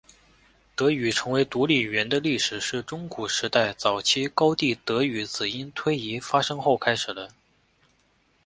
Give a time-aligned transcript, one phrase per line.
[0.75, 7.29] 德语成为独立语言的历史是中古时代早期高地德语子音推移发生后开始的。